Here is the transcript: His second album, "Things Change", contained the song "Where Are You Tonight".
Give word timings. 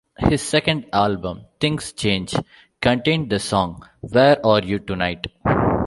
His 0.17 0.41
second 0.41 0.87
album, 0.93 1.45
"Things 1.59 1.93
Change", 1.93 2.33
contained 2.81 3.29
the 3.29 3.37
song 3.37 3.87
"Where 3.99 4.43
Are 4.43 4.63
You 4.63 4.79
Tonight". 4.79 5.27